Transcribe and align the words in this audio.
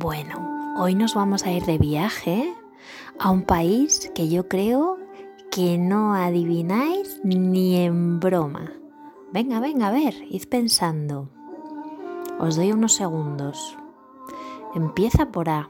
Bueno, 0.00 0.76
hoy 0.78 0.94
nos 0.94 1.16
vamos 1.16 1.44
a 1.44 1.50
ir 1.50 1.64
de 1.64 1.76
viaje 1.76 2.54
a 3.18 3.32
un 3.32 3.42
país 3.42 4.12
que 4.14 4.28
yo 4.28 4.46
creo 4.46 4.96
que 5.50 5.76
no 5.76 6.14
adivináis 6.14 7.20
ni 7.24 7.74
en 7.74 8.20
broma. 8.20 8.72
Venga, 9.32 9.58
venga, 9.58 9.88
a 9.88 9.90
ver, 9.90 10.14
id 10.30 10.44
pensando. 10.48 11.28
Os 12.38 12.54
doy 12.54 12.70
unos 12.70 12.92
segundos. 12.92 13.76
Empieza 14.76 15.32
por 15.32 15.48
A. 15.48 15.68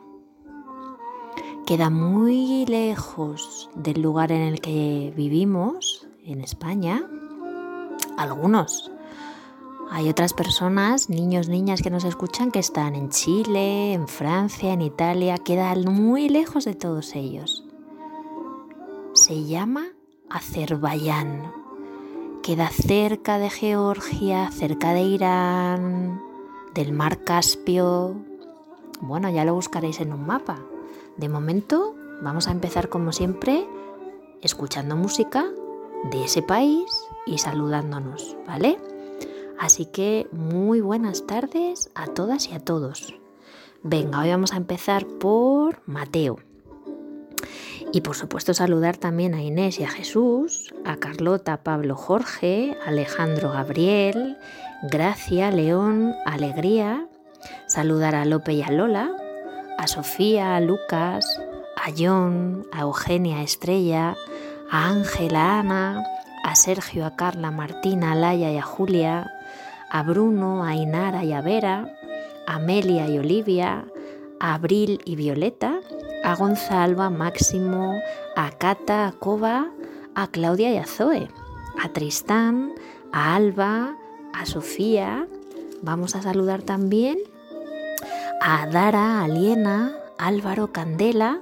Queda 1.65 1.89
muy 1.89 2.67
lejos 2.67 3.71
del 3.77 4.03
lugar 4.03 4.31
en 4.31 4.43
el 4.43 4.61
que 4.61 5.11
vivimos, 5.17 6.07
en 6.23 6.43
España. 6.43 7.03
Algunos. 8.19 8.93
Hay 9.91 10.11
otras 10.11 10.35
personas, 10.35 11.09
niños, 11.09 11.49
niñas 11.49 11.81
que 11.81 11.91
nos 11.91 12.05
escuchan 12.05 12.51
que 12.51 12.59
están 12.59 12.95
en 12.95 13.09
Chile, 13.09 13.95
en 13.95 14.07
Francia, 14.07 14.73
en 14.73 14.83
Italia. 14.83 15.39
Queda 15.39 15.75
muy 15.75 16.29
lejos 16.29 16.67
de 16.67 16.75
todos 16.75 17.15
ellos. 17.15 17.65
Se 19.15 19.45
llama 19.45 19.87
Azerbaiyán. 20.29 21.53
Queda 22.43 22.69
cerca 22.69 23.39
de 23.39 23.49
Georgia, 23.49 24.51
cerca 24.51 24.93
de 24.93 25.03
Irán, 25.03 26.23
del 26.75 26.93
mar 26.93 27.25
Caspio. 27.25 28.15
Bueno, 29.01 29.31
ya 29.31 29.45
lo 29.45 29.55
buscaréis 29.55 30.01
en 30.01 30.13
un 30.13 30.27
mapa. 30.27 30.59
De 31.17 31.29
momento 31.29 31.95
vamos 32.23 32.47
a 32.47 32.53
empezar 32.53 32.91
como 32.91 33.13
siempre 33.13 33.67
escuchando 34.43 34.97
música 34.97 35.47
de 36.11 36.25
ese 36.25 36.43
país 36.43 36.85
y 37.27 37.39
saludándonos, 37.39 38.37
¿vale? 38.47 38.79
Así 39.59 39.87
que 39.87 40.29
muy 40.31 40.81
buenas 40.81 41.27
tardes 41.27 41.91
a 41.95 42.07
todas 42.07 42.49
y 42.49 42.55
a 42.55 42.61
todos. 42.61 43.15
Venga, 43.83 44.21
hoy 44.21 44.31
vamos 44.31 44.53
a 44.53 44.57
empezar 44.57 45.07
por 45.07 45.83
Mateo. 45.87 46.39
Y 47.93 48.03
por 48.03 48.17
supuesto 48.17 48.55
saludar 48.55 48.97
también 48.97 49.35
a 49.35 49.43
Inés 49.43 49.81
y 49.81 49.85
a 49.85 49.89
Jesús, 49.89 50.75
a 50.85 50.97
Carlota, 50.97 51.63
Pablo, 51.63 51.97
Jorge, 51.97 52.77
Alejandro, 52.87 53.51
Gabriel, 53.51 54.37
Gracia, 54.83 55.51
León, 55.51 56.15
Alegría. 56.25 57.09
Saludar 57.67 58.15
a 58.15 58.25
Lope 58.25 58.53
y 58.53 58.63
a 58.63 58.71
Lola, 58.71 59.11
a 59.79 59.87
Sofía, 59.87 60.57
a 60.57 60.61
Lucas, 60.61 61.41
a 61.77 61.91
John, 61.97 62.67
a 62.73 62.81
Eugenia, 62.81 63.43
Estrella, 63.43 64.17
a 64.71 64.89
Ángela, 64.89 65.57
a 65.57 65.61
Ana, 65.61 66.05
a 66.45 66.55
Sergio, 66.57 67.07
a 67.07 67.17
Carla, 67.17 67.49
a 67.49 67.53
Martina, 67.53 68.13
a 68.13 68.15
Laia 68.17 68.53
y 68.53 68.59
a 68.59 68.63
Julia, 68.63 69.38
a 69.91 70.03
Bruno, 70.03 70.65
a 70.65 70.75
Inara 70.75 71.25
y 71.25 71.33
a 71.33 71.41
Vera, 71.41 71.95
a 72.47 72.57
Amelia 72.57 73.09
y 73.09 73.19
Olivia, 73.19 73.87
a 74.41 74.55
Abril 74.55 75.01
y 75.05 75.17
Violeta, 75.17 75.81
a 76.25 76.35
Gonzalo, 76.35 77.03
a 77.03 77.11
Máximo, 77.11 78.01
a 78.37 78.51
Cata, 78.51 79.07
a 79.07 79.13
Coba, 79.13 79.71
a 80.15 80.27
Claudia 80.29 80.73
y 80.73 80.77
a 80.77 80.87
Zoe, 80.87 81.29
a 81.81 81.89
Tristán, 81.91 82.73
a 83.13 83.35
Alba, 83.35 83.97
a 84.35 84.47
Sofía. 84.47 85.27
Vamos 85.83 86.17
a 86.17 86.23
saludar 86.23 86.63
también 86.63 87.19
a 88.41 88.67
Dara, 88.67 89.23
a 89.23 89.29
Liena, 89.29 89.97
Álvaro, 90.19 90.73
Candela, 90.73 91.41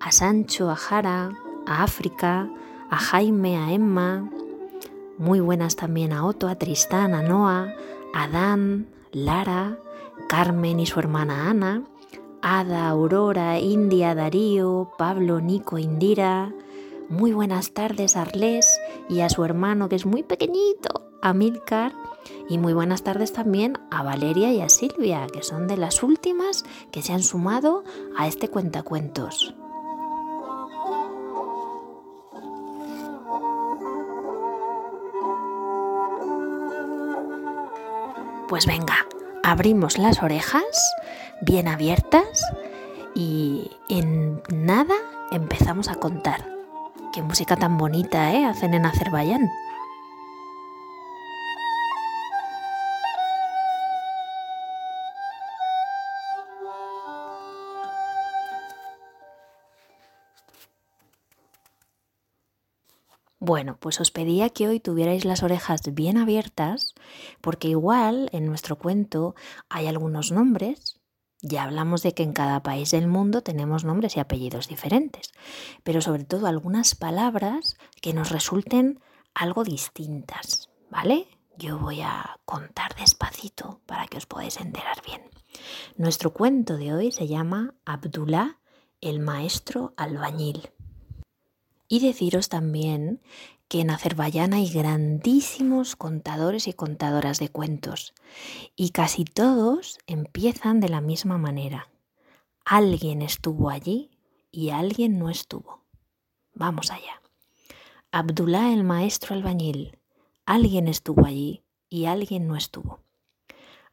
a 0.00 0.12
Sancho, 0.12 0.70
a 0.70 0.76
Jara, 0.76 1.32
a 1.66 1.82
África, 1.82 2.48
a 2.90 2.96
Jaime, 2.96 3.56
a 3.56 3.72
Emma. 3.72 4.28
Muy 5.22 5.38
buenas 5.38 5.76
también 5.76 6.12
a 6.12 6.26
Otto, 6.26 6.48
a 6.48 6.56
Tristán, 6.56 7.14
a 7.14 7.22
Noah, 7.22 7.76
a 8.12 8.26
Dan, 8.26 8.88
Lara, 9.12 9.78
Carmen 10.28 10.80
y 10.80 10.86
su 10.86 10.98
hermana 10.98 11.48
Ana, 11.48 11.84
Ada, 12.42 12.88
Aurora, 12.88 13.60
India, 13.60 14.16
Darío, 14.16 14.90
Pablo, 14.98 15.40
Nico, 15.40 15.78
Indira. 15.78 16.52
Muy 17.08 17.32
buenas 17.32 17.70
tardes 17.70 18.16
a 18.16 18.22
Arles 18.22 18.80
y 19.08 19.20
a 19.20 19.28
su 19.28 19.44
hermano 19.44 19.88
que 19.88 19.94
es 19.94 20.06
muy 20.06 20.24
pequeñito, 20.24 21.12
a 21.22 21.32
Milcar. 21.32 21.92
Y 22.48 22.58
muy 22.58 22.72
buenas 22.72 23.04
tardes 23.04 23.32
también 23.32 23.78
a 23.92 24.02
Valeria 24.02 24.52
y 24.52 24.60
a 24.60 24.68
Silvia, 24.68 25.28
que 25.32 25.44
son 25.44 25.68
de 25.68 25.76
las 25.76 26.02
últimas 26.02 26.64
que 26.90 27.00
se 27.00 27.12
han 27.12 27.22
sumado 27.22 27.84
a 28.16 28.26
este 28.26 28.48
cuentacuentos. 28.48 29.54
Pues 38.52 38.66
venga, 38.66 39.06
abrimos 39.42 39.96
las 39.96 40.22
orejas 40.22 40.62
bien 41.40 41.68
abiertas 41.68 42.44
y 43.14 43.70
en 43.88 44.42
nada 44.52 44.94
empezamos 45.30 45.88
a 45.88 45.94
contar. 45.94 46.46
Qué 47.14 47.22
música 47.22 47.56
tan 47.56 47.78
bonita, 47.78 48.30
¿eh? 48.34 48.44
Hacen 48.44 48.74
en 48.74 48.84
Azerbaiyán. 48.84 49.48
Bueno, 63.44 63.76
pues 63.80 64.00
os 64.00 64.12
pedía 64.12 64.50
que 64.50 64.68
hoy 64.68 64.78
tuvierais 64.78 65.24
las 65.24 65.42
orejas 65.42 65.80
bien 65.94 66.16
abiertas, 66.16 66.94
porque 67.40 67.66
igual 67.66 68.30
en 68.30 68.46
nuestro 68.46 68.78
cuento 68.78 69.34
hay 69.68 69.88
algunos 69.88 70.30
nombres. 70.30 71.00
Ya 71.40 71.64
hablamos 71.64 72.04
de 72.04 72.14
que 72.14 72.22
en 72.22 72.34
cada 72.34 72.62
país 72.62 72.92
del 72.92 73.08
mundo 73.08 73.42
tenemos 73.42 73.82
nombres 73.82 74.16
y 74.16 74.20
apellidos 74.20 74.68
diferentes, 74.68 75.32
pero 75.82 76.00
sobre 76.00 76.22
todo 76.22 76.46
algunas 76.46 76.94
palabras 76.94 77.76
que 78.00 78.14
nos 78.14 78.30
resulten 78.30 79.00
algo 79.34 79.64
distintas, 79.64 80.70
¿vale? 80.88 81.26
Yo 81.58 81.80
voy 81.80 82.00
a 82.00 82.38
contar 82.44 82.94
despacito 82.94 83.80
para 83.86 84.06
que 84.06 84.18
os 84.18 84.26
podáis 84.26 84.60
enterar 84.60 85.02
bien. 85.04 85.20
Nuestro 85.96 86.32
cuento 86.32 86.76
de 86.76 86.94
hoy 86.94 87.10
se 87.10 87.26
llama 87.26 87.74
Abdullah, 87.86 88.60
el 89.00 89.18
maestro 89.18 89.94
albañil. 89.96 90.70
Y 91.92 92.00
deciros 92.00 92.48
también 92.48 93.20
que 93.68 93.82
en 93.82 93.90
Azerbaiyán 93.90 94.54
hay 94.54 94.66
grandísimos 94.70 95.94
contadores 95.94 96.66
y 96.66 96.72
contadoras 96.72 97.38
de 97.38 97.50
cuentos 97.50 98.14
y 98.74 98.92
casi 98.92 99.26
todos 99.26 99.98
empiezan 100.06 100.80
de 100.80 100.88
la 100.88 101.02
misma 101.02 101.36
manera. 101.36 101.90
Alguien 102.64 103.20
estuvo 103.20 103.68
allí 103.68 104.10
y 104.50 104.70
alguien 104.70 105.18
no 105.18 105.28
estuvo. 105.28 105.84
Vamos 106.54 106.90
allá. 106.90 107.20
Abdullah 108.10 108.72
el 108.72 108.84
maestro 108.84 109.34
albañil. 109.34 109.98
Alguien 110.46 110.88
estuvo 110.88 111.26
allí 111.26 111.62
y 111.90 112.06
alguien 112.06 112.46
no 112.46 112.56
estuvo. 112.56 113.00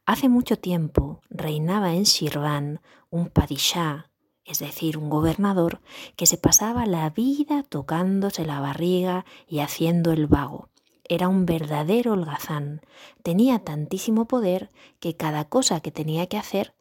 Hace 0.06 0.30
mucho 0.30 0.56
tiempo 0.56 1.20
reinaba 1.28 1.92
en 1.92 2.04
Shirvan 2.04 2.80
un 3.10 3.28
padishah 3.28 4.09
es 4.50 4.58
decir, 4.58 4.98
un 4.98 5.08
gobernador 5.08 5.80
que 6.16 6.26
se 6.26 6.36
pasaba 6.36 6.84
la 6.84 7.08
vida 7.10 7.62
tocándose 7.62 8.44
la 8.44 8.60
barriga 8.60 9.24
y 9.46 9.60
haciendo 9.60 10.10
el 10.10 10.26
vago. 10.26 10.68
Era 11.04 11.28
un 11.28 11.46
verdadero 11.46 12.12
holgazán. 12.12 12.80
Tenía 13.22 13.60
tantísimo 13.60 14.26
poder 14.26 14.70
que 14.98 15.16
cada 15.16 15.44
cosa 15.48 15.80
que 15.80 15.92
tenía 15.92 16.26
que 16.26 16.36
hacer 16.36 16.74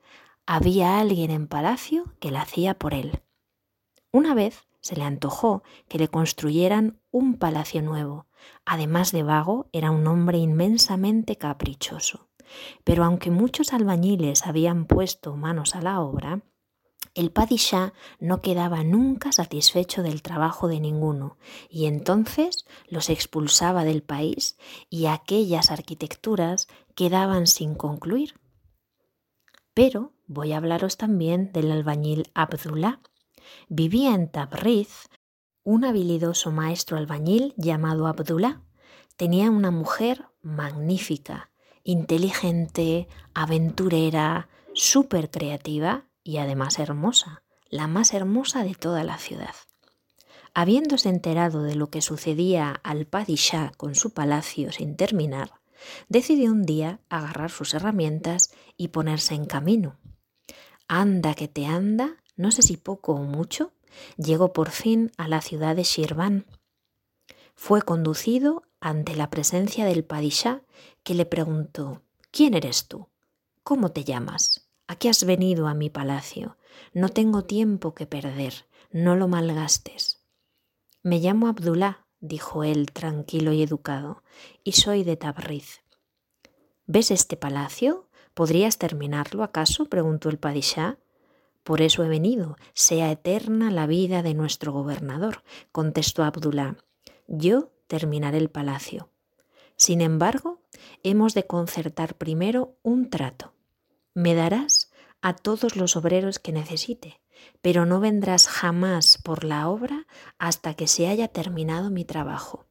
había 0.47 0.99
alguien 0.99 1.29
en 1.29 1.47
palacio 1.47 2.13
que 2.19 2.31
la 2.31 2.41
hacía 2.41 2.73
por 2.73 2.95
él. 2.95 3.21
Una 4.11 4.33
vez 4.33 4.67
se 4.81 4.95
le 4.95 5.03
antojó 5.03 5.61
que 5.87 5.99
le 5.99 6.07
construyeran 6.07 6.99
un 7.11 7.37
palacio 7.37 7.83
nuevo. 7.83 8.25
Además 8.65 9.11
de 9.11 9.21
vago, 9.21 9.67
era 9.73 9.91
un 9.91 10.07
hombre 10.07 10.39
inmensamente 10.39 11.35
caprichoso. 11.35 12.29
Pero 12.83 13.03
aunque 13.03 13.29
muchos 13.29 13.73
albañiles 13.73 14.47
habían 14.47 14.85
puesto 14.85 15.35
manos 15.35 15.75
a 15.75 15.81
la 15.81 16.01
obra, 16.01 16.41
el 17.15 17.31
padishah 17.31 17.93
no 18.19 18.41
quedaba 18.41 18.83
nunca 18.83 19.31
satisfecho 19.31 20.03
del 20.03 20.21
trabajo 20.21 20.67
de 20.67 20.79
ninguno 20.79 21.37
y 21.69 21.85
entonces 21.85 22.65
los 22.87 23.09
expulsaba 23.09 23.83
del 23.83 24.03
país 24.03 24.57
y 24.89 25.07
aquellas 25.07 25.71
arquitecturas 25.71 26.67
quedaban 26.95 27.47
sin 27.47 27.75
concluir. 27.75 28.35
Pero 29.73 30.13
voy 30.27 30.53
a 30.53 30.57
hablaros 30.57 30.97
también 30.97 31.51
del 31.51 31.71
albañil 31.71 32.31
Abdullah. 32.33 32.99
Vivía 33.67 34.13
en 34.13 34.29
Tabriz 34.29 35.09
un 35.63 35.85
habilidoso 35.85 36.51
maestro 36.51 36.97
albañil 36.97 37.53
llamado 37.57 38.07
Abdullah. 38.07 38.61
Tenía 39.17 39.49
una 39.49 39.71
mujer 39.71 40.25
magnífica, 40.41 41.51
inteligente, 41.83 43.07
aventurera, 43.33 44.49
súper 44.73 45.29
creativa 45.29 46.08
y 46.29 46.37
además 46.37 46.77
hermosa, 46.77 47.41
la 47.71 47.87
más 47.87 48.13
hermosa 48.13 48.63
de 48.63 48.75
toda 48.75 49.03
la 49.03 49.17
ciudad. 49.17 49.55
Habiéndose 50.53 51.09
enterado 51.09 51.63
de 51.63 51.73
lo 51.73 51.89
que 51.89 52.03
sucedía 52.03 52.79
al 52.83 53.07
Padishah 53.07 53.71
con 53.77 53.95
su 53.95 54.13
palacio 54.13 54.71
sin 54.71 54.95
terminar, 54.95 55.53
decidió 56.07 56.51
un 56.51 56.67
día 56.67 56.99
agarrar 57.09 57.49
sus 57.49 57.73
herramientas 57.73 58.51
y 58.77 58.89
ponerse 58.89 59.33
en 59.33 59.47
camino. 59.47 59.97
anda 60.87 61.33
que 61.33 61.47
te 61.47 61.65
anda, 61.65 62.17
no 62.35 62.51
sé 62.51 62.61
si 62.61 62.77
poco 62.77 63.13
o 63.13 63.23
mucho, 63.23 63.73
llegó 64.17 64.53
por 64.53 64.69
fin 64.69 65.11
a 65.17 65.27
la 65.27 65.41
ciudad 65.41 65.75
de 65.75 65.83
Shirvan. 65.83 66.45
Fue 67.55 67.81
conducido 67.81 68.61
ante 68.79 69.15
la 69.15 69.31
presencia 69.31 69.83
del 69.85 70.03
padishá, 70.03 70.61
que 71.01 71.15
le 71.15 71.25
preguntó, 71.25 72.03
¿quién 72.29 72.53
eres 72.53 72.87
tú? 72.87 73.07
¿Cómo 73.63 73.89
te 73.89 74.03
llamas? 74.03 74.68
¿A 74.89 74.95
qué 74.95 75.07
has 75.07 75.23
venido 75.23 75.67
a 75.67 75.75
mi 75.75 75.91
palacio? 75.91 76.57
No 76.93 77.09
tengo 77.09 77.43
tiempo 77.43 77.93
que 77.93 78.07
perder, 78.07 78.65
no 78.89 79.15
lo 79.15 79.27
malgastes. 79.27 80.25
Me 81.03 81.19
llamo 81.19 81.47
Abdullah, 81.47 82.07
dijo 82.21 82.63
él 82.63 82.91
tranquilo 82.91 83.53
y 83.53 83.61
educado, 83.61 84.23
y 84.63 84.71
soy 84.71 85.03
de 85.03 85.15
Tabriz. 85.15 85.83
¿Ves 86.87 87.11
este 87.11 87.37
palacio? 87.37 88.09
¿Podrías 88.33 88.79
terminarlo 88.79 89.43
acaso? 89.43 89.85
preguntó 89.85 90.29
el 90.29 90.39
padishá. 90.39 90.97
Por 91.63 91.81
eso 91.83 92.03
he 92.03 92.07
venido, 92.09 92.57
sea 92.73 93.11
eterna 93.11 93.69
la 93.69 93.85
vida 93.85 94.23
de 94.23 94.33
nuestro 94.33 94.71
gobernador, 94.71 95.43
contestó 95.71 96.23
Abdullah. 96.23 96.77
Yo 97.27 97.69
terminaré 97.85 98.39
el 98.39 98.49
palacio. 98.49 99.11
Sin 99.75 100.01
embargo, 100.01 100.63
hemos 101.03 101.35
de 101.35 101.45
concertar 101.45 102.15
primero 102.15 102.75
un 102.81 103.11
trato. 103.11 103.53
Me 104.19 104.35
darás 104.35 104.91
a 105.21 105.33
todos 105.33 105.77
los 105.77 105.95
obreros 105.95 106.39
que 106.39 106.51
necesite, 106.51 107.21
pero 107.61 107.85
no 107.85 108.01
vendrás 108.01 108.49
jamás 108.49 109.17
por 109.17 109.45
la 109.45 109.69
obra 109.69 110.07
hasta 110.37 110.73
que 110.73 110.87
se 110.87 111.07
haya 111.07 111.29
terminado 111.29 111.89
mi 111.89 112.03
trabajo. 112.03 112.65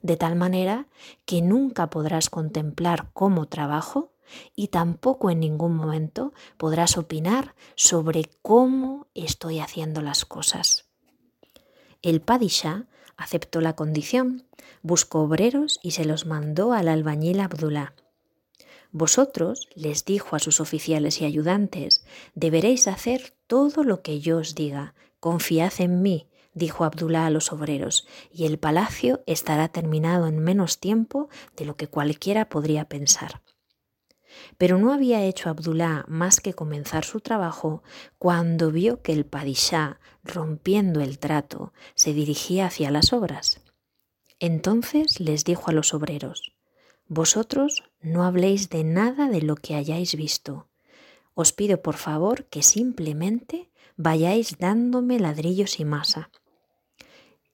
De 0.00 0.16
tal 0.16 0.34
manera 0.34 0.86
que 1.26 1.42
nunca 1.42 1.90
podrás 1.90 2.30
contemplar 2.30 3.10
cómo 3.12 3.48
trabajo 3.48 4.14
y 4.56 4.68
tampoco 4.68 5.28
en 5.28 5.40
ningún 5.40 5.76
momento 5.76 6.32
podrás 6.56 6.96
opinar 6.96 7.54
sobre 7.74 8.30
cómo 8.40 9.08
estoy 9.12 9.60
haciendo 9.60 10.00
las 10.00 10.24
cosas. 10.24 10.86
El 12.00 12.22
Padishah 12.22 12.86
aceptó 13.18 13.60
la 13.60 13.76
condición, 13.76 14.46
buscó 14.80 15.20
obreros 15.20 15.80
y 15.82 15.90
se 15.90 16.06
los 16.06 16.24
mandó 16.24 16.72
al 16.72 16.88
albañil 16.88 17.40
Abdullah. 17.40 17.92
Vosotros, 18.92 19.68
les 19.74 20.04
dijo 20.04 20.36
a 20.36 20.38
sus 20.38 20.60
oficiales 20.60 21.22
y 21.22 21.24
ayudantes, 21.24 22.04
deberéis 22.34 22.86
hacer 22.86 23.34
todo 23.46 23.84
lo 23.84 24.02
que 24.02 24.20
yo 24.20 24.36
os 24.36 24.54
diga. 24.54 24.94
Confiad 25.18 25.72
en 25.78 26.02
mí, 26.02 26.28
dijo 26.52 26.84
Abdullah 26.84 27.26
a 27.26 27.30
los 27.30 27.52
obreros, 27.52 28.06
y 28.30 28.44
el 28.44 28.58
palacio 28.58 29.22
estará 29.26 29.68
terminado 29.68 30.26
en 30.26 30.38
menos 30.38 30.78
tiempo 30.78 31.30
de 31.56 31.64
lo 31.64 31.76
que 31.76 31.88
cualquiera 31.88 32.50
podría 32.50 32.84
pensar. 32.84 33.40
Pero 34.58 34.78
no 34.78 34.92
había 34.92 35.24
hecho 35.24 35.48
Abdullah 35.48 36.04
más 36.06 36.40
que 36.40 36.52
comenzar 36.52 37.06
su 37.06 37.20
trabajo 37.20 37.82
cuando 38.18 38.70
vio 38.70 39.00
que 39.00 39.12
el 39.12 39.24
padishá, 39.24 40.00
rompiendo 40.22 41.00
el 41.00 41.18
trato, 41.18 41.72
se 41.94 42.12
dirigía 42.12 42.66
hacia 42.66 42.90
las 42.90 43.14
obras. 43.14 43.62
Entonces 44.38 45.18
les 45.20 45.44
dijo 45.44 45.70
a 45.70 45.72
los 45.72 45.94
obreros, 45.94 46.51
Vosotros 47.14 47.84
no 48.00 48.24
habléis 48.24 48.70
de 48.70 48.84
nada 48.84 49.28
de 49.28 49.42
lo 49.42 49.56
que 49.56 49.74
hayáis 49.74 50.14
visto. 50.14 50.70
Os 51.34 51.52
pido 51.52 51.82
por 51.82 51.96
favor 51.96 52.46
que 52.46 52.62
simplemente 52.62 53.70
vayáis 53.98 54.56
dándome 54.56 55.20
ladrillos 55.20 55.78
y 55.78 55.84
masa. 55.84 56.30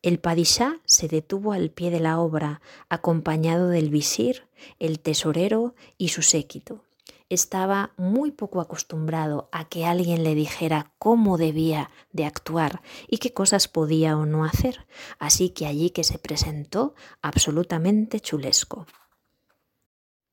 El 0.01 0.21
padishá 0.21 0.81
se 0.85 1.09
detuvo 1.09 1.51
al 1.51 1.73
pie 1.73 1.91
de 1.91 1.99
la 1.99 2.21
obra, 2.21 2.61
acompañado 2.89 3.69
del 3.69 3.91
visir, 3.91 4.47
el 4.79 5.01
tesorero 5.01 5.75
y 5.97 6.11
su 6.11 6.23
séquito. 6.23 6.85
Estaba 7.29 7.95
muy 7.97 8.31
poco 8.31 8.61
acostumbrado 8.61 9.49
a 9.51 9.69
que 9.69 9.87
alguien 9.87 10.23
le 10.23 10.37
dijera 10.37 10.93
cómo 11.01 11.37
debía 11.37 11.91
de 12.13 12.27
actuar 12.27 12.81
y 13.09 13.19
qué 13.19 13.33
cosas 13.33 13.67
podía 13.67 14.17
o 14.17 14.25
no 14.25 14.45
hacer, 14.45 14.87
así 15.19 15.51
que 15.51 15.67
allí 15.67 15.91
que 15.91 16.05
se 16.05 16.21
presentó 16.21 16.95
absolutamente 17.23 18.21
chulesco. 18.21 18.87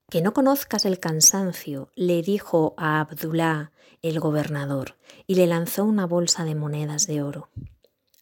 Que 0.09 0.21
no 0.21 0.33
conozcas 0.33 0.85
el 0.85 0.99
cansancio, 0.99 1.89
le 1.95 2.21
dijo 2.21 2.75
a 2.77 2.99
Abdullah 2.99 3.71
el 4.01 4.19
gobernador, 4.19 4.97
y 5.25 5.35
le 5.35 5.47
lanzó 5.47 5.83
una 5.83 6.05
bolsa 6.05 6.43
de 6.45 6.53
monedas 6.53 7.07
de 7.07 7.23
oro. 7.23 7.49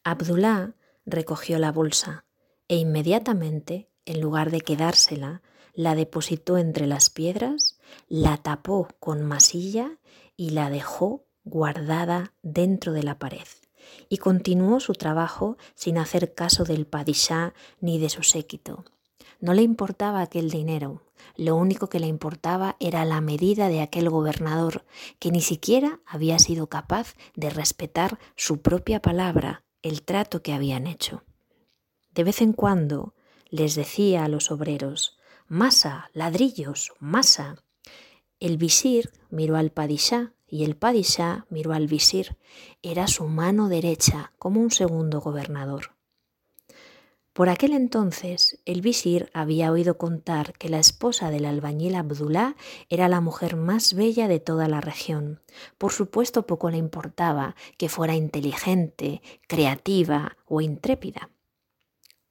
Abdullah 0.04 0.76
recogió 1.06 1.60
la 1.60 1.72
bolsa 1.72 2.26
e 2.68 2.78
inmediatamente, 2.78 3.90
en 4.06 4.22
lugar 4.22 4.50
de 4.50 4.62
quedársela, 4.62 5.42
la 5.74 5.96
depositó 5.96 6.58
entre 6.58 6.88
las 6.88 7.10
piedras, 7.10 7.78
la 8.08 8.38
tapó 8.38 8.88
con 9.00 9.24
masilla 9.24 10.00
y 10.38 10.52
la 10.52 10.70
dejó 10.70 11.26
guardada 11.44 12.34
dentro 12.42 12.94
de 12.94 13.04
la 13.04 13.20
pared. 13.20 13.48
Y 14.08 14.18
continuó 14.18 14.80
su 14.80 14.94
trabajo 14.94 15.58
sin 15.76 15.98
hacer 15.98 16.34
caso 16.34 16.64
del 16.64 16.88
padishá 16.88 17.54
ni 17.82 18.00
de 18.00 18.10
su 18.10 18.24
séquito. 18.24 18.86
No 19.44 19.54
le 19.54 19.62
importaba 19.62 20.22
aquel 20.22 20.50
dinero, 20.50 21.02
lo 21.36 21.58
único 21.58 21.90
que 21.90 22.00
le 22.00 22.08
importaba 22.08 22.78
era 22.80 23.04
la 23.04 23.20
medida 23.20 23.68
de 23.68 23.82
aquel 23.82 24.10
gobernador, 24.10 24.86
que 25.20 25.32
ni 25.32 25.42
siquiera 25.42 26.00
había 26.06 26.40
sido 26.40 26.68
capaz 26.68 27.16
de 27.36 27.50
respetar 27.50 28.20
su 28.38 28.62
propia 28.62 29.02
palabra 29.02 29.66
el 29.82 30.04
trato 30.04 30.42
que 30.42 30.54
habían 30.54 30.88
hecho. 30.88 31.26
De 32.12 32.24
vez 32.24 32.42
en 32.42 32.54
cuando 32.54 33.16
les 33.50 33.76
decía 33.76 34.24
a 34.24 34.30
los 34.30 34.50
obreros, 34.50 35.18
masa, 35.50 36.10
ladrillos, 36.14 36.94
masa. 37.02 37.58
El 38.40 38.58
visir 38.58 39.12
miró 39.30 39.58
al 39.58 39.72
padishá 39.72 40.32
y 40.48 40.64
el 40.64 40.78
padishá 40.78 41.48
miró 41.50 41.74
al 41.74 41.88
visir. 41.88 42.38
Era 42.82 43.08
su 43.08 43.26
mano 43.26 43.68
derecha 43.68 44.32
como 44.40 44.62
un 44.62 44.72
segundo 44.72 45.20
gobernador. 45.20 45.98
Por 47.34 47.50
aquel 47.50 47.74
entonces 47.74 48.60
el 48.64 48.82
visir 48.82 49.32
había 49.34 49.72
oído 49.72 49.98
contar 49.98 50.54
que 50.54 50.70
la 50.70 50.78
esposa 50.78 51.32
del 51.32 51.46
albañil 51.46 51.96
Abdullah 51.96 52.56
era 52.90 53.08
la 53.08 53.22
mujer 53.22 53.56
más 53.56 53.96
bella 53.96 54.28
de 54.28 54.40
toda 54.40 54.68
la 54.68 54.82
región. 54.82 55.42
Por 55.80 55.92
supuesto 55.92 56.46
poco 56.46 56.70
le 56.70 56.78
importaba 56.78 57.56
que 57.78 57.90
fuera 57.90 58.14
inteligente, 58.14 59.24
creativa 59.48 60.38
o 60.46 60.62
intrépida. 60.62 61.32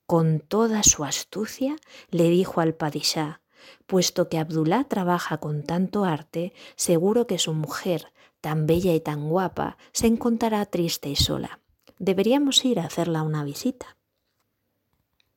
Con 0.06 0.38
toda 0.38 0.84
su 0.84 1.02
astucia 1.02 1.74
le 2.10 2.30
dijo 2.30 2.60
al 2.60 2.74
padishá, 2.74 3.40
puesto 3.86 4.28
que 4.28 4.38
Abdullah 4.38 4.84
trabaja 4.84 5.38
con 5.38 5.64
tanto 5.64 6.04
arte, 6.04 6.52
seguro 6.76 7.26
que 7.26 7.38
su 7.38 7.54
mujer, 7.54 8.12
tan 8.40 8.66
bella 8.66 8.94
y 8.94 9.00
tan 9.00 9.28
guapa, 9.28 9.78
se 9.92 10.06
encontrará 10.06 10.64
triste 10.66 11.08
y 11.08 11.16
sola. 11.16 11.58
Deberíamos 11.98 12.64
ir 12.64 12.78
a 12.78 12.84
hacerla 12.84 13.22
una 13.22 13.42
visita. 13.42 13.96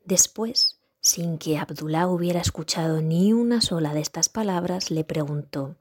Después, 0.05 0.79
sin 1.01 1.39
que 1.39 1.57
Abdullah 1.57 2.07
hubiera 2.07 2.39
escuchado 2.39 3.01
ni 3.01 3.33
una 3.33 3.59
sola 3.59 3.93
de 3.95 4.01
estas 4.01 4.29
palabras, 4.29 4.91
le 4.91 5.03
preguntó, 5.03 5.77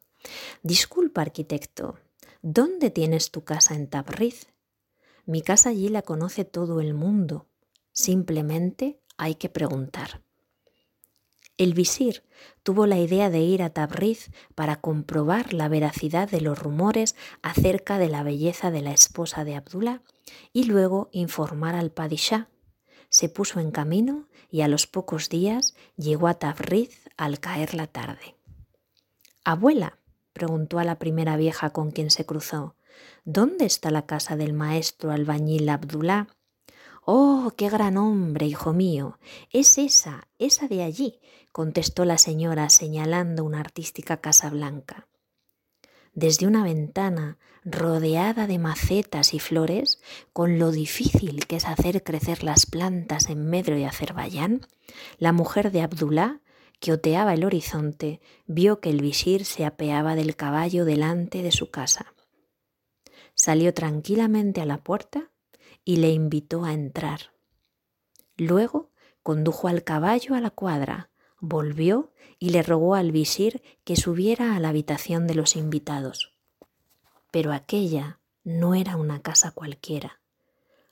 Disculpa, 0.62 1.21
arquitecto, 1.21 1.99
¿dónde 2.40 2.88
tienes 2.88 3.31
tu 3.31 3.45
casa 3.45 3.75
en 3.75 3.87
Tabriz? 3.87 4.47
Mi 5.26 5.43
casa 5.43 5.69
allí 5.69 5.90
la 5.90 6.00
conoce 6.00 6.47
todo 6.47 6.81
el 6.81 6.95
mundo. 6.95 7.47
Simplemente 7.93 8.99
hay 9.19 9.35
que 9.35 9.50
preguntar. 9.50 10.23
El 11.59 11.75
visir 11.75 12.25
tuvo 12.62 12.87
la 12.87 12.99
idea 12.99 13.28
de 13.28 13.40
ir 13.40 13.62
a 13.62 13.71
Tabriz 13.71 14.31
para 14.54 14.81
comprobar 14.81 15.52
la 15.52 15.69
veracidad 15.69 16.31
de 16.31 16.40
los 16.40 16.59
rumores 16.59 17.14
acerca 17.43 17.99
de 17.99 18.09
la 18.09 18.23
belleza 18.23 18.71
de 18.71 18.81
la 18.81 18.93
esposa 18.93 19.45
de 19.45 19.54
Abdullah 19.54 20.00
y 20.54 20.64
luego 20.64 21.11
informar 21.12 21.75
al 21.75 21.93
padishá 21.93 22.49
se 23.14 23.28
puso 23.28 23.61
en 23.61 23.71
camino 23.71 24.26
y 24.50 24.62
a 24.62 24.68
los 24.68 24.88
pocos 24.88 25.28
días 25.28 25.76
llegó 25.97 26.26
a 26.26 26.35
Tabriz 26.35 27.09
al 27.16 27.38
caer 27.38 27.73
la 27.75 27.87
tarde. 27.87 28.35
Abuela, 29.44 30.00
preguntó 30.33 30.80
a 30.80 30.85
la 30.85 30.99
primera 30.99 31.37
vieja 31.37 31.71
con 31.71 31.92
quien 31.92 32.11
se 32.11 32.26
cruzó, 32.26 32.75
¿dónde 33.25 33.66
está 33.66 33.92
la 33.92 34.04
casa 34.04 34.35
del 34.35 34.52
maestro 34.52 35.12
albañil 35.12 35.68
Abdullah? 35.68 36.26
Oh, 37.04 37.52
qué 37.56 37.68
gran 37.68 37.99
hombre, 37.99 38.47
hijo 38.47 38.73
mío. 38.73 39.21
Es 39.52 39.78
esa, 39.78 40.26
esa 40.40 40.66
de 40.66 40.83
allí, 40.83 41.21
contestó 41.52 42.04
la 42.04 42.18
señora 42.18 42.68
señalando 42.68 43.44
una 43.44 43.61
artística 43.61 44.16
casa 44.16 44.50
blanca. 44.50 45.06
Desde 46.14 46.47
una 46.47 46.62
ventana 46.62 47.38
rodeada 47.64 48.47
de 48.47 48.59
macetas 48.59 49.35
y 49.35 49.40
flores, 49.40 50.00
con 50.33 50.59
lo 50.59 50.71
difícil 50.71 51.47
que 51.47 51.56
es 51.56 51.66
hacer 51.66 52.04
crecer 52.04 52.44
las 52.44 52.66
plantas 52.66 53.30
en 53.30 53.47
Medro 53.47 53.76
y 53.76 53.85
Azerbaiyán, 53.85 54.61
la 55.18 55.33
mujer 55.33 55.73
de 55.73 55.83
Abdullah, 55.83 56.40
que 56.78 56.92
oteaba 56.92 57.35
el 57.35 57.44
horizonte, 57.44 58.21
vio 58.47 58.80
que 58.80 58.90
el 58.90 59.00
visir 59.00 59.44
se 59.44 59.64
apeaba 59.64 60.14
del 60.14 60.37
caballo 60.37 60.85
delante 60.85 61.42
de 61.42 61.50
su 61.50 61.71
casa. 61.71 62.14
Salió 63.35 63.75
tranquilamente 63.75 64.61
a 64.61 64.66
la 64.66 64.85
puerta 64.85 65.30
y 65.85 65.97
le 65.97 66.11
invitó 66.11 66.64
a 66.64 66.75
entrar. 66.75 67.33
Luego 68.37 68.92
condujo 69.23 69.66
al 69.66 69.83
caballo 69.83 70.35
a 70.35 70.40
la 70.40 70.50
cuadra, 70.50 71.11
volvió 71.49 72.13
y 72.39 72.51
le 72.51 72.63
rogó 72.63 72.95
al 72.95 73.13
visir 73.13 73.63
que 73.85 73.97
subiera 73.97 74.57
a 74.57 74.61
la 74.61 74.71
habitación 74.71 75.27
de 75.27 75.35
los 75.35 75.57
invitados. 75.57 76.33
Pero 77.31 77.53
aquella 77.53 78.21
no 78.43 78.75
era 78.75 78.97
una 78.97 79.23
casa 79.23 79.51
cualquiera. 79.51 80.21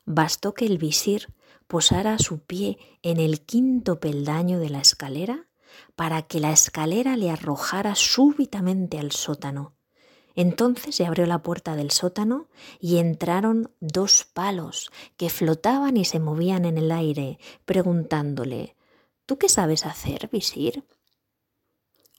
Bastó 0.04 0.54
que 0.54 0.66
el 0.66 0.78
visir 0.78 1.32
posara 1.66 2.18
su 2.18 2.40
pie 2.40 2.78
en 3.02 3.20
el 3.20 3.42
quinto 3.42 4.00
peldaño 4.00 4.58
de 4.58 4.70
la 4.70 4.80
escalera 4.80 5.46
para 5.94 6.22
que 6.22 6.40
la 6.40 6.52
escalera 6.52 7.16
le 7.16 7.30
arrojara 7.30 7.94
súbitamente 7.94 8.98
al 8.98 9.12
sótano. 9.12 9.74
Entonces 10.34 10.96
se 10.96 11.06
abrió 11.06 11.26
la 11.26 11.42
puerta 11.42 11.76
del 11.76 11.90
sótano 11.90 12.48
y 12.80 12.98
entraron 12.98 13.70
dos 13.80 14.26
palos 14.32 14.90
que 15.16 15.30
flotaban 15.30 15.96
y 15.96 16.04
se 16.04 16.18
movían 16.18 16.64
en 16.64 16.78
el 16.78 16.90
aire, 16.90 17.38
preguntándole 17.64 18.76
¿Tú 19.32 19.38
qué 19.38 19.48
sabes 19.48 19.86
hacer, 19.86 20.28
visir? 20.30 20.84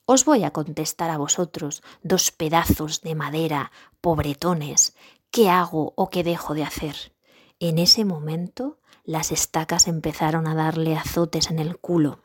Os 0.07 0.25
voy 0.25 0.43
a 0.43 0.49
contestar 0.49 1.11
a 1.11 1.19
vosotros, 1.19 1.83
dos 2.01 2.31
pedazos 2.31 3.01
de 3.01 3.13
madera, 3.13 3.71
pobretones, 4.01 4.95
¿qué 5.29 5.47
hago 5.47 5.93
o 5.95 6.09
qué 6.09 6.23
dejo 6.23 6.55
de 6.55 6.63
hacer? 6.63 7.13
En 7.59 7.77
ese 7.77 8.03
momento 8.03 8.79
las 9.03 9.31
estacas 9.31 9.87
empezaron 9.87 10.47
a 10.47 10.55
darle 10.55 10.95
azotes 10.95 11.51
en 11.51 11.59
el 11.59 11.77
culo. 11.77 12.17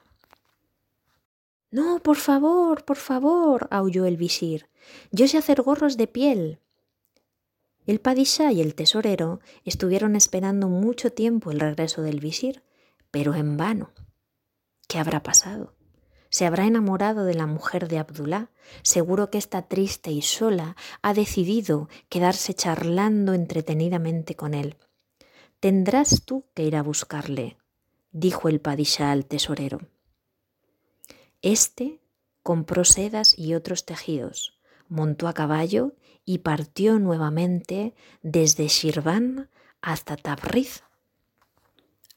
No, 1.70 1.98
por 2.02 2.16
favor, 2.16 2.86
por 2.86 2.96
favor, 2.96 3.68
aulló 3.70 4.06
el 4.06 4.16
visir. 4.16 4.70
Yo 5.10 5.28
sé 5.28 5.36
hacer 5.36 5.60
gorros 5.60 5.98
de 5.98 6.06
piel. 6.06 6.60
El 7.84 8.00
padishá 8.00 8.52
y 8.52 8.62
el 8.62 8.74
tesorero 8.74 9.40
estuvieron 9.66 10.16
esperando 10.16 10.70
mucho 10.70 11.12
tiempo 11.12 11.50
el 11.50 11.60
regreso 11.60 12.00
del 12.00 12.20
visir, 12.20 12.62
pero 13.10 13.34
en 13.34 13.58
vano. 13.58 13.90
¿Qué 14.88 14.98
habrá 14.98 15.22
pasado? 15.22 15.74
¿Se 16.30 16.46
habrá 16.46 16.66
enamorado 16.66 17.24
de 17.24 17.34
la 17.34 17.46
mujer 17.46 17.88
de 17.88 17.98
Abdullah? 17.98 18.50
Seguro 18.82 19.30
que 19.30 19.36
está 19.36 19.68
triste 19.68 20.10
y 20.10 20.22
sola 20.22 20.76
ha 21.02 21.12
decidido 21.12 21.88
quedarse 22.08 22.54
charlando 22.54 23.34
entretenidamente 23.34 24.34
con 24.34 24.54
él. 24.54 24.76
Tendrás 25.60 26.22
tú 26.24 26.46
que 26.54 26.64
ir 26.64 26.74
a 26.74 26.82
buscarle, 26.82 27.58
dijo 28.12 28.48
el 28.48 28.60
padishá 28.60 29.12
al 29.12 29.26
tesorero. 29.26 29.80
Este 31.42 32.00
compró 32.42 32.84
sedas 32.84 33.38
y 33.38 33.54
otros 33.54 33.84
tejidos, 33.84 34.58
montó 34.88 35.28
a 35.28 35.34
caballo 35.34 35.96
y 36.24 36.38
partió 36.38 36.98
nuevamente 36.98 37.94
desde 38.22 38.68
Shirvan 38.68 39.50
hasta 39.82 40.16
Tabriz. 40.16 40.82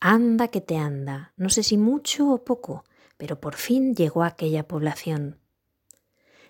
Anda 0.03 0.47
que 0.47 0.61
te 0.61 0.77
anda, 0.77 1.31
no 1.37 1.51
sé 1.51 1.61
si 1.61 1.77
mucho 1.77 2.27
o 2.31 2.43
poco, 2.43 2.85
pero 3.17 3.39
por 3.39 3.53
fin 3.53 3.93
llegó 3.93 4.23
a 4.23 4.27
aquella 4.29 4.67
población. 4.67 5.37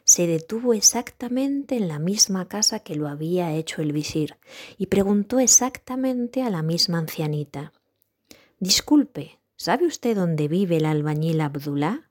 Se 0.05 0.25
detuvo 0.25 0.73
exactamente 0.73 1.75
en 1.75 1.89
la 1.89 1.99
misma 1.99 2.47
casa 2.47 2.79
que 2.79 2.95
lo 2.95 3.09
había 3.09 3.51
hecho 3.51 3.81
el 3.81 3.91
visir 3.91 4.37
y 4.77 4.85
preguntó 4.85 5.41
exactamente 5.41 6.43
a 6.43 6.49
la 6.49 6.61
misma 6.61 6.99
ancianita. 6.99 7.73
Disculpe, 8.59 9.41
¿sabe 9.57 9.85
usted 9.85 10.15
dónde 10.15 10.47
vive 10.47 10.77
el 10.77 10.85
albañil 10.85 11.41
Abdullah? 11.41 12.09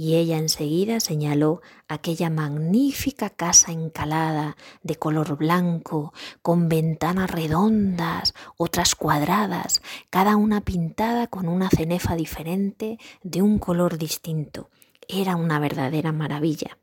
Y 0.00 0.16
ella 0.16 0.38
enseguida 0.38 0.98
señaló 0.98 1.60
aquella 1.86 2.30
magnífica 2.30 3.28
casa 3.28 3.70
encalada 3.70 4.56
de 4.82 4.96
color 4.96 5.36
blanco, 5.36 6.14
con 6.40 6.70
ventanas 6.70 7.30
redondas, 7.30 8.32
otras 8.56 8.94
cuadradas, 8.94 9.82
cada 10.08 10.36
una 10.36 10.62
pintada 10.62 11.26
con 11.26 11.48
una 11.48 11.68
cenefa 11.68 12.16
diferente 12.16 12.98
de 13.22 13.42
un 13.42 13.58
color 13.58 13.98
distinto. 13.98 14.70
Era 15.06 15.36
una 15.36 15.58
verdadera 15.58 16.12
maravilla. 16.12 16.78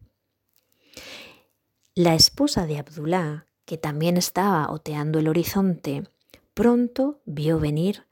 La 1.95 2.13
esposa 2.13 2.67
de 2.67 2.77
Abdullah, 2.77 3.47
que 3.65 3.79
también 3.79 4.17
estaba 4.17 4.69
oteando 4.69 5.17
el 5.17 5.27
horizonte, 5.27 6.03
pronto 6.53 7.19
vio 7.25 7.59
venir 7.59 8.05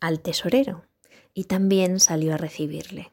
al 0.00 0.20
tesorero 0.20 0.84
y 1.34 1.46
también 1.46 1.98
salió 1.98 2.34
a 2.34 2.36
recibirle. 2.36 3.10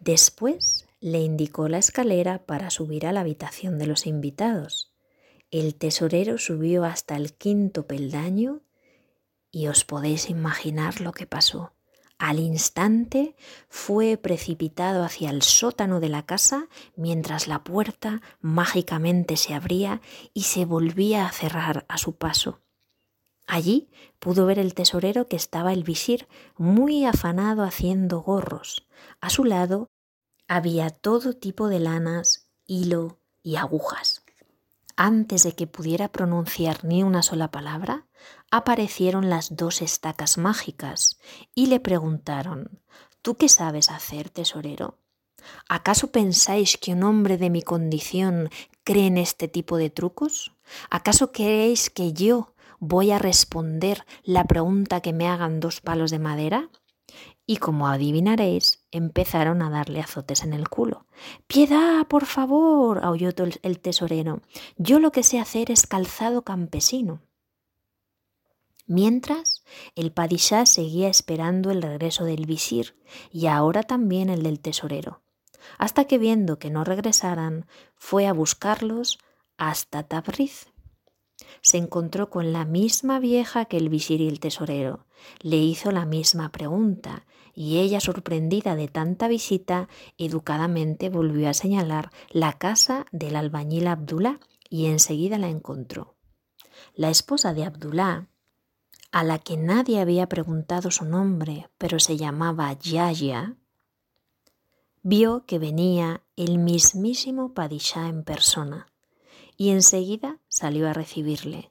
Después 0.00 0.86
le 1.00 1.20
indicó 1.20 1.68
la 1.68 1.78
escalera 1.78 2.44
para 2.46 2.70
subir 2.70 3.06
a 3.06 3.12
la 3.12 3.20
habitación 3.20 3.78
de 3.78 3.86
los 3.86 4.06
invitados. 4.06 4.92
El 5.50 5.74
tesorero 5.74 6.38
subió 6.38 6.84
hasta 6.84 7.16
el 7.16 7.34
quinto 7.34 7.86
peldaño 7.86 8.62
y 9.50 9.68
os 9.68 9.84
podéis 9.84 10.28
imaginar 10.28 11.00
lo 11.00 11.12
que 11.12 11.26
pasó. 11.26 11.72
Al 12.18 12.40
instante 12.40 13.36
fue 13.68 14.16
precipitado 14.16 15.04
hacia 15.04 15.30
el 15.30 15.42
sótano 15.42 16.00
de 16.00 16.08
la 16.08 16.24
casa 16.24 16.68
mientras 16.94 17.46
la 17.46 17.62
puerta 17.62 18.22
mágicamente 18.40 19.36
se 19.36 19.54
abría 19.54 20.00
y 20.32 20.44
se 20.44 20.64
volvía 20.64 21.26
a 21.26 21.32
cerrar 21.32 21.84
a 21.88 21.98
su 21.98 22.16
paso. 22.16 22.60
Allí 23.46 23.90
pudo 24.18 24.46
ver 24.46 24.58
el 24.58 24.74
tesorero 24.74 25.28
que 25.28 25.36
estaba 25.36 25.72
el 25.72 25.84
visir 25.84 26.26
muy 26.56 27.04
afanado 27.04 27.62
haciendo 27.62 28.20
gorros. 28.20 28.85
A 29.20 29.30
su 29.30 29.44
lado 29.44 29.90
había 30.48 30.90
todo 30.90 31.34
tipo 31.34 31.68
de 31.68 31.80
lanas, 31.80 32.48
hilo 32.66 33.20
y 33.42 33.56
agujas. 33.56 34.22
Antes 34.96 35.42
de 35.42 35.52
que 35.52 35.66
pudiera 35.66 36.08
pronunciar 36.08 36.84
ni 36.84 37.02
una 37.02 37.22
sola 37.22 37.50
palabra, 37.50 38.06
aparecieron 38.50 39.28
las 39.28 39.54
dos 39.54 39.82
estacas 39.82 40.38
mágicas 40.38 41.18
y 41.54 41.66
le 41.66 41.80
preguntaron 41.80 42.80
¿Tú 43.20 43.34
qué 43.34 43.48
sabes 43.48 43.90
hacer, 43.90 44.30
tesorero? 44.30 44.98
¿Acaso 45.68 46.12
pensáis 46.12 46.76
que 46.76 46.92
un 46.92 47.02
hombre 47.02 47.38
de 47.38 47.50
mi 47.50 47.60
condición 47.60 48.50
cree 48.84 49.06
en 49.06 49.18
este 49.18 49.48
tipo 49.48 49.76
de 49.76 49.90
trucos? 49.90 50.52
¿Acaso 50.90 51.32
creéis 51.32 51.90
que 51.90 52.12
yo 52.12 52.54
voy 52.78 53.10
a 53.10 53.18
responder 53.18 54.06
la 54.22 54.44
pregunta 54.44 55.00
que 55.00 55.12
me 55.12 55.28
hagan 55.28 55.60
dos 55.60 55.80
palos 55.80 56.10
de 56.10 56.20
madera? 56.20 56.70
Y 57.46 57.58
como 57.58 57.86
adivinaréis, 57.86 58.84
empezaron 58.90 59.62
a 59.62 59.70
darle 59.70 60.00
azotes 60.00 60.42
en 60.42 60.52
el 60.52 60.68
culo. 60.68 61.06
Piedad, 61.46 62.06
por 62.08 62.26
favor, 62.26 63.04
aulló 63.04 63.30
el 63.62 63.80
tesorero. 63.80 64.42
Yo 64.76 64.98
lo 64.98 65.12
que 65.12 65.22
sé 65.22 65.38
hacer 65.38 65.70
es 65.70 65.86
calzado 65.86 66.42
campesino. 66.42 67.22
Mientras, 68.86 69.64
el 69.94 70.12
padishá 70.12 70.64
seguía 70.66 71.08
esperando 71.08 71.70
el 71.70 71.82
regreso 71.82 72.24
del 72.24 72.46
visir 72.46 72.96
y 73.32 73.46
ahora 73.46 73.82
también 73.82 74.30
el 74.30 74.42
del 74.42 74.60
tesorero, 74.60 75.22
hasta 75.78 76.04
que 76.04 76.18
viendo 76.18 76.58
que 76.58 76.70
no 76.70 76.84
regresaran, 76.84 77.66
fue 77.96 78.26
a 78.26 78.32
buscarlos 78.32 79.18
hasta 79.56 80.04
Tabriz. 80.04 80.68
Se 81.60 81.78
encontró 81.78 82.30
con 82.30 82.52
la 82.52 82.64
misma 82.64 83.18
vieja 83.18 83.64
que 83.64 83.76
el 83.76 83.88
visir 83.88 84.20
y 84.20 84.28
el 84.28 84.40
tesorero. 84.40 85.06
Le 85.40 85.56
hizo 85.56 85.90
la 85.90 86.06
misma 86.06 86.50
pregunta 86.52 87.26
y 87.54 87.78
ella, 87.78 88.00
sorprendida 88.00 88.76
de 88.76 88.88
tanta 88.88 89.28
visita, 89.28 89.88
educadamente 90.18 91.08
volvió 91.08 91.48
a 91.48 91.54
señalar 91.54 92.10
la 92.30 92.52
casa 92.52 93.06
del 93.12 93.34
albañil 93.34 93.86
Abdullah 93.86 94.40
y 94.68 94.86
enseguida 94.86 95.38
la 95.38 95.48
encontró. 95.48 96.14
La 96.94 97.08
esposa 97.08 97.54
de 97.54 97.64
Abdullah, 97.64 98.28
a 99.10 99.24
la 99.24 99.38
que 99.38 99.56
nadie 99.56 100.00
había 100.00 100.28
preguntado 100.28 100.90
su 100.90 101.06
nombre, 101.06 101.70
pero 101.78 101.98
se 101.98 102.18
llamaba 102.18 102.72
Yaya, 102.74 103.56
vio 105.02 105.46
que 105.46 105.58
venía 105.58 106.22
el 106.36 106.58
mismísimo 106.58 107.54
Padishah 107.54 108.08
en 108.08 108.22
persona 108.22 108.88
y 109.56 109.70
enseguida 109.70 110.38
salió 110.48 110.88
a 110.88 110.92
recibirle. 110.92 111.70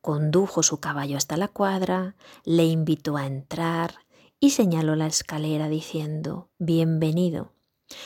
Condujo 0.00 0.62
su 0.62 0.80
caballo 0.80 1.16
hasta 1.16 1.36
la 1.36 1.48
cuadra, 1.48 2.16
le 2.44 2.64
invitó 2.64 3.16
a 3.16 3.26
entrar, 3.26 4.00
y 4.40 4.50
señaló 4.50 4.96
la 4.96 5.06
escalera 5.06 5.68
diciendo, 5.68 6.48
Bienvenido. 6.58 7.52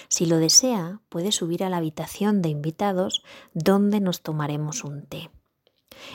Si 0.08 0.26
lo 0.26 0.36
desea, 0.36 1.00
puede 1.08 1.32
subir 1.32 1.64
a 1.64 1.70
la 1.70 1.78
habitación 1.78 2.42
de 2.42 2.50
invitados 2.50 3.22
donde 3.54 4.00
nos 4.00 4.20
tomaremos 4.22 4.84
un 4.84 5.06
té. 5.06 5.30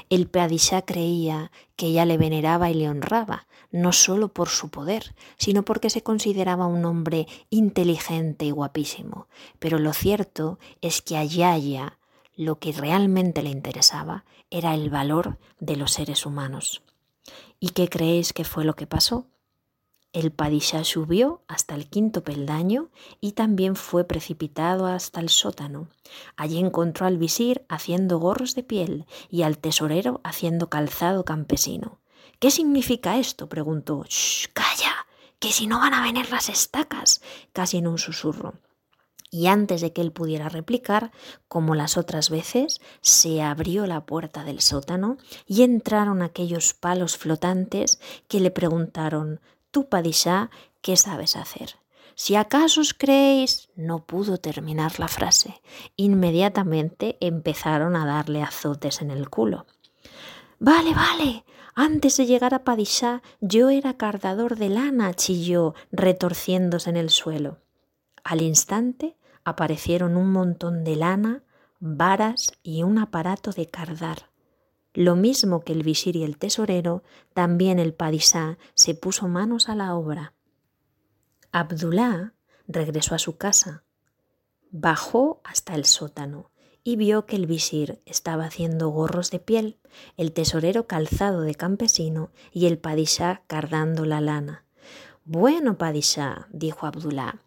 El 0.10 0.28
Peadishá 0.28 0.84
creía 0.84 1.52
que 1.76 1.88
ella 1.88 2.06
le 2.06 2.18
veneraba 2.18 2.70
y 2.70 2.76
le 2.76 2.90
honraba, 2.90 3.48
no 3.72 3.94
solo 3.94 4.28
por 4.28 4.50
su 4.50 4.70
poder, 4.70 5.16
sino 5.38 5.64
porque 5.64 5.90
se 5.90 6.04
consideraba 6.04 6.68
un 6.68 6.86
hombre 6.86 7.28
inteligente 7.50 8.46
y 8.46 8.52
guapísimo. 8.52 9.28
Pero 9.60 9.80
lo 9.80 9.94
cierto 9.94 10.60
es 10.82 11.02
que 11.02 11.18
a 11.18 11.24
Yaya 11.24 11.98
lo 12.36 12.60
que 12.60 12.72
realmente 12.72 13.42
le 13.44 13.50
interesaba 13.50 14.26
era 14.50 14.74
el 14.74 14.90
valor 14.90 15.38
de 15.60 15.76
los 15.76 15.92
seres 15.92 16.26
humanos. 16.26 16.82
¿Y 17.60 17.70
qué 17.70 17.88
creéis 17.88 18.34
que 18.34 18.44
fue 18.44 18.66
lo 18.66 18.76
que 18.76 18.88
pasó? 18.88 19.28
El 20.14 20.32
padishá 20.32 20.84
subió 20.84 21.42
hasta 21.48 21.74
el 21.74 21.88
quinto 21.88 22.24
peldaño 22.24 22.90
y 23.22 23.32
también 23.32 23.78
fue 23.78 24.04
precipitado 24.04 24.86
hasta 24.86 25.22
el 25.22 25.30
sótano. 25.30 25.88
Allí 26.36 26.60
encontró 26.60 27.06
al 27.06 27.18
visir 27.18 27.66
haciendo 27.70 28.20
gorros 28.20 28.54
de 28.54 28.64
piel 28.64 29.06
y 29.30 29.44
al 29.44 29.58
tesorero 29.58 30.20
haciendo 30.26 30.70
calzado 30.70 31.24
campesino. 31.24 32.00
¿Qué 32.40 32.52
significa 32.52 33.20
esto? 33.20 33.48
preguntó. 33.48 34.04
Shh, 34.04 34.48
calla, 34.52 35.08
que 35.40 35.54
si 35.54 35.68
no 35.68 35.80
van 35.80 35.94
a 35.94 36.04
venir 36.04 36.30
las 36.30 36.50
estacas, 36.50 37.22
casi 37.54 37.78
en 37.78 37.88
un 37.88 37.98
susurro. 37.98 38.56
Y 39.34 39.48
antes 39.48 39.80
de 39.80 39.94
que 39.94 40.02
él 40.02 40.12
pudiera 40.12 40.50
replicar, 40.50 41.12
como 41.48 41.74
las 41.74 41.96
otras 41.96 42.30
veces, 42.30 42.82
se 43.00 43.42
abrió 43.42 43.88
la 43.88 44.06
puerta 44.06 44.44
del 44.44 44.60
sótano 44.60 45.18
y 45.48 45.64
entraron 45.64 46.22
aquellos 46.22 46.74
palos 46.74 47.18
flotantes 47.18 48.02
que 48.28 48.42
le 48.42 48.52
preguntaron, 48.52 49.40
tú, 49.72 49.88
Padishah, 49.88 50.52
¿qué 50.82 50.98
sabes 50.98 51.38
hacer? 51.38 51.78
Si 52.14 52.36
acaso 52.36 52.82
os 52.82 52.94
creéis, 52.94 53.70
no 53.76 54.06
pudo 54.06 54.38
terminar 54.38 55.00
la 55.00 55.08
frase. 55.08 55.62
Inmediatamente 55.96 57.18
empezaron 57.22 57.96
a 57.96 58.06
darle 58.06 58.44
azotes 58.44 59.02
en 59.02 59.12
el 59.12 59.30
culo. 59.30 59.66
Vale, 60.60 60.94
vale. 60.94 61.46
Antes 61.74 62.18
de 62.18 62.26
llegar 62.26 62.54
a 62.54 62.66
Padishah, 62.66 63.22
yo 63.40 63.70
era 63.70 63.96
cardador 63.96 64.58
de 64.58 64.68
lana, 64.68 65.14
chilló, 65.14 65.74
retorciéndose 65.94 66.90
en 66.90 66.98
el 66.98 67.10
suelo. 67.10 67.60
Al 68.24 68.42
instante 68.42 69.16
aparecieron 69.44 70.18
un 70.18 70.32
montón 70.32 70.84
de 70.84 70.96
lana, 70.96 71.44
varas 71.80 72.54
y 72.64 72.84
un 72.84 72.98
aparato 72.98 73.52
de 73.52 73.68
cardar. 73.70 74.30
Lo 74.94 75.16
mismo 75.16 75.62
que 75.62 75.74
el 75.74 75.84
visir 75.84 76.16
y 76.16 76.24
el 76.24 76.38
tesorero, 76.38 77.04
también 77.34 77.80
el 77.80 77.94
padisá 77.94 78.58
se 78.74 78.94
puso 78.94 79.28
manos 79.28 79.70
a 79.70 79.76
la 79.76 79.96
obra. 79.96 80.34
Abdullah 81.52 82.34
regresó 82.68 83.16
a 83.16 83.20
su 83.20 83.38
casa, 83.38 83.84
bajó 84.70 85.42
hasta 85.44 85.76
el 85.76 85.86
sótano 85.86 86.52
y 86.84 86.96
vio 86.96 87.26
que 87.26 87.36
el 87.36 87.46
visir 87.46 88.02
estaba 88.06 88.46
haciendo 88.46 88.90
gorros 88.90 89.32
de 89.32 89.40
piel, 89.40 89.80
el 90.18 90.32
tesorero 90.34 90.88
calzado 90.88 91.42
de 91.42 91.56
campesino 91.56 92.32
y 92.52 92.66
el 92.66 92.78
padisá 92.78 93.44
cardando 93.48 94.06
la 94.06 94.22
lana. 94.22 94.66
Bueno, 95.24 95.78
padisá, 95.78 96.48
dijo 96.52 96.88
Abdullah, 96.88 97.42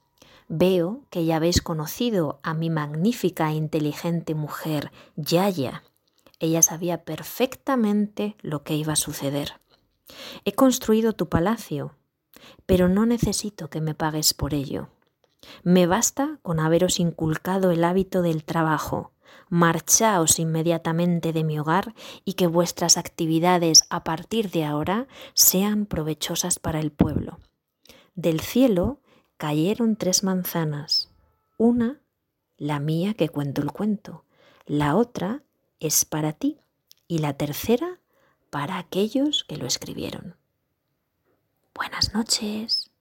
Veo 0.49 1.03
que 1.11 1.25
ya 1.25 1.37
habéis 1.37 1.63
conocido 1.63 2.39
a 2.43 2.55
mi 2.55 2.71
magnífica 2.71 3.51
e 3.51 3.55
inteligente 3.55 4.35
mujer, 4.35 4.93
Yaya. 5.17 5.83
Ella 6.39 6.63
sabía 6.63 7.05
perfectamente 7.05 8.37
lo 8.43 8.63
que 8.63 8.75
iba 8.75 8.93
a 8.93 8.97
suceder. 8.97 9.61
He 10.45 10.53
construido 10.53 11.15
tu 11.15 11.29
palacio, 11.29 11.95
pero 12.67 12.89
no 12.89 13.07
necesito 13.07 13.71
que 13.71 13.81
me 13.81 13.95
pagues 13.95 14.35
por 14.35 14.53
ello. 14.53 14.89
Me 15.63 15.87
basta 15.87 16.39
con 16.43 16.61
haberos 16.61 17.01
inculcado 17.01 17.71
el 17.71 17.85
hábito 17.85 18.23
del 18.23 18.45
trabajo. 18.45 19.13
Marchaos 19.49 20.39
inmediatamente 20.39 21.33
de 21.33 21.45
mi 21.45 21.59
hogar 21.59 21.95
y 22.25 22.35
que 22.35 22.47
vuestras 22.47 22.97
actividades 22.97 23.85
a 23.91 24.05
partir 24.05 24.51
de 24.51 24.65
ahora 24.65 25.07
sean 25.35 25.87
provechosas 25.87 26.59
para 26.59 26.81
el 26.81 26.93
pueblo. 26.93 27.39
Del 28.15 28.41
cielo 28.41 29.01
cayeron 29.37 29.97
tres 29.97 30.23
manzanas. 30.23 31.11
Una, 31.59 32.01
la 32.57 32.81
mía 32.81 33.15
que 33.15 33.29
cuento 33.29 33.63
el 33.63 33.73
cuento. 33.73 34.25
La 34.67 34.97
otra 34.97 35.43
es 35.81 36.05
para 36.05 36.33
ti. 36.33 36.61
Y 37.07 37.19
la 37.19 37.35
tercera, 37.35 38.01
para 38.51 38.79
aquellos 38.79 39.45
que 39.45 39.57
lo 39.57 39.67
escribieron. 39.67 40.37
Buenas 41.75 42.15
noches. 42.15 42.94